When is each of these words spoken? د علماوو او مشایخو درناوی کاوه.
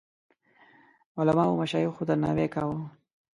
د 1.13 1.15
علماوو 1.19 1.51
او 1.57 1.59
مشایخو 1.61 2.07
درناوی 2.09 2.47
کاوه. 2.53 2.79